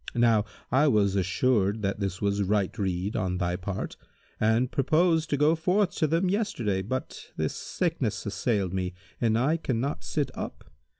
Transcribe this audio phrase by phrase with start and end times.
[0.15, 3.97] Now I was assured that this was right rede on thy part,
[4.39, 9.57] and purposed to go forth to them yesterday; but this sickness assailed me and I
[9.57, 10.71] cannot sit up.